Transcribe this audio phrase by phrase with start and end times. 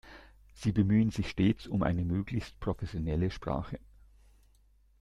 [0.55, 3.77] Sie bemühen sich stets um eine möglichst professionelle Sprache.